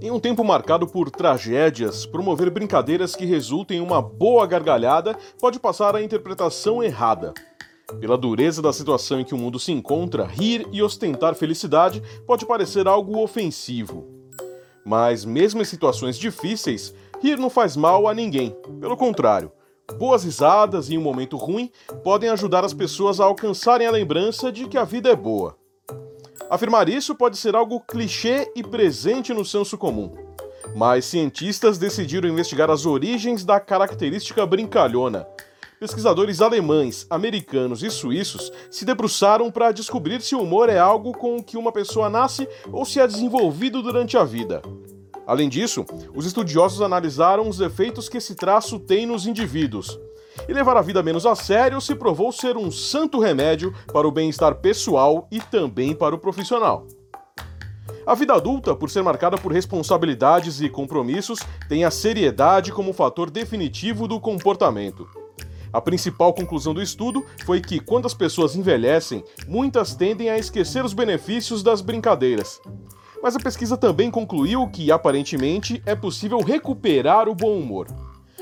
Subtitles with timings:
[0.00, 5.60] Em um tempo marcado por tragédias, promover brincadeiras que resultem em uma boa gargalhada pode
[5.60, 7.32] passar a interpretação errada.
[8.00, 12.44] Pela dureza da situação em que o mundo se encontra, rir e ostentar felicidade pode
[12.44, 14.06] parecer algo ofensivo.
[14.84, 18.56] Mas, mesmo em situações difíceis, rir não faz mal a ninguém.
[18.80, 19.52] Pelo contrário,
[19.92, 21.70] boas risadas em um momento ruim
[22.02, 25.56] podem ajudar as pessoas a alcançarem a lembrança de que a vida é boa.
[26.50, 30.12] Afirmar isso pode ser algo clichê e presente no senso comum.
[30.76, 35.26] Mas cientistas decidiram investigar as origens da característica brincalhona.
[35.80, 41.42] Pesquisadores alemães, americanos e suíços se debruçaram para descobrir se o humor é algo com
[41.42, 44.62] que uma pessoa nasce ou se é desenvolvido durante a vida.
[45.26, 49.98] Além disso, os estudiosos analisaram os efeitos que esse traço tem nos indivíduos.
[50.48, 54.10] E levar a vida menos a sério se provou ser um santo remédio para o
[54.10, 56.86] bem-estar pessoal e também para o profissional.
[58.04, 63.30] A vida adulta, por ser marcada por responsabilidades e compromissos, tem a seriedade como fator
[63.30, 65.06] definitivo do comportamento.
[65.72, 70.84] A principal conclusão do estudo foi que, quando as pessoas envelhecem, muitas tendem a esquecer
[70.84, 72.60] os benefícios das brincadeiras.
[73.22, 77.86] Mas a pesquisa também concluiu que, aparentemente, é possível recuperar o bom humor.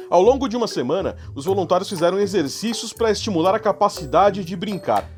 [0.08, 5.08] Ao longo de uma semana, os voluntários fizeram exercícios para estimular a capacidade de brincar.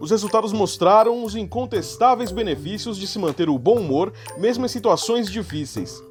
[0.00, 5.30] Os resultados mostraram os incontestáveis benefícios de se manter o bom humor, mesmo em situações
[5.30, 6.02] difíceis.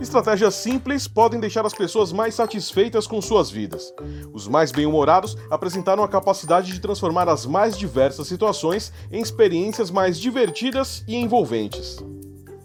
[0.00, 3.92] Estratégias simples podem deixar as pessoas mais satisfeitas com suas vidas.
[4.32, 10.18] Os mais bem-humorados apresentaram a capacidade de transformar as mais diversas situações em experiências mais
[10.18, 11.98] divertidas e envolventes.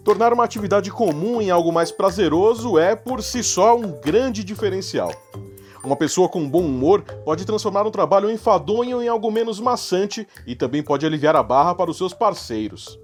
[0.04, 5.12] Tornar uma atividade comum em algo mais prazeroso é, por si só, um grande diferencial.
[5.84, 10.56] Uma pessoa com bom humor pode transformar um trabalho enfadonho em algo menos maçante e
[10.56, 12.98] também pode aliviar a barra para os seus parceiros.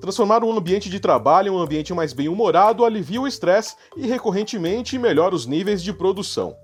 [0.00, 4.98] Transformar um ambiente de trabalho em um ambiente mais bem-humorado alivia o estresse e, recorrentemente,
[4.98, 6.56] melhora os níveis de produção.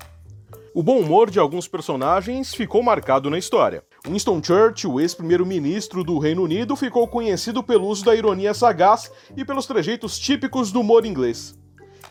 [0.74, 3.82] O bom humor de alguns personagens ficou marcado na história.
[4.06, 9.66] Winston Churchill, ex-primeiro-ministro do Reino Unido, ficou conhecido pelo uso da ironia sagaz e pelos
[9.66, 11.58] trejeitos típicos do humor inglês.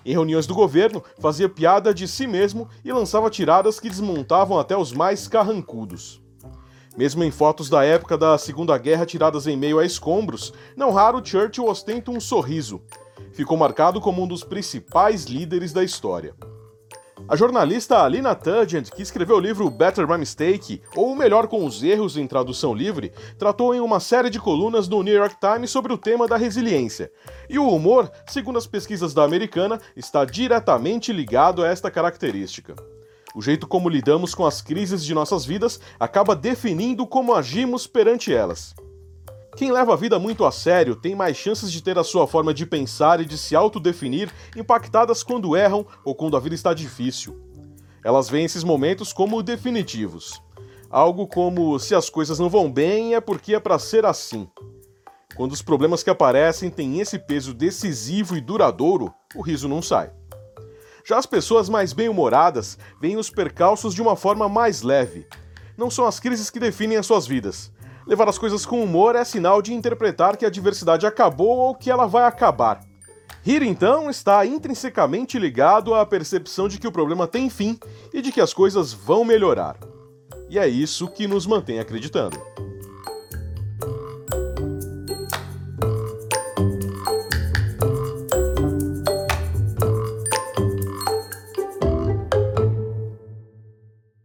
[0.06, 4.76] Em reuniões do governo, fazia piada de si mesmo e lançava tiradas que desmontavam até
[4.76, 6.22] os mais carrancudos.
[6.98, 11.24] Mesmo em fotos da época da Segunda Guerra tiradas em meio a escombros, não raro
[11.24, 12.82] Churchill ostenta um sorriso.
[13.34, 16.34] Ficou marcado como um dos principais líderes da história.
[17.30, 21.84] A jornalista Alina Turgent, que escreveu o livro Better by Mistake, ou Melhor com os
[21.84, 25.92] Erros em tradução livre, tratou em uma série de colunas no New York Times sobre
[25.92, 27.12] o tema da resiliência.
[27.50, 32.76] E o humor, segundo as pesquisas da americana, está diretamente ligado a esta característica.
[33.36, 38.34] O jeito como lidamos com as crises de nossas vidas acaba definindo como agimos perante
[38.34, 38.74] elas.
[39.58, 42.54] Quem leva a vida muito a sério tem mais chances de ter a sua forma
[42.54, 47.36] de pensar e de se autodefinir impactadas quando erram ou quando a vida está difícil.
[48.04, 50.40] Elas veem esses momentos como definitivos.
[50.92, 54.48] Algo como se as coisas não vão bem é porque é para ser assim.
[55.36, 60.12] Quando os problemas que aparecem têm esse peso decisivo e duradouro, o riso não sai.
[61.04, 65.26] Já as pessoas mais bem-humoradas veem os percalços de uma forma mais leve.
[65.76, 67.72] Não são as crises que definem as suas vidas,
[68.08, 71.92] Levar as coisas com humor é sinal de interpretar que a diversidade acabou ou que
[71.92, 72.80] ela vai acabar.
[73.44, 77.78] Rir, então, está intrinsecamente ligado à percepção de que o problema tem fim
[78.14, 79.76] e de que as coisas vão melhorar.
[80.50, 82.40] E é isso que nos mantém acreditando.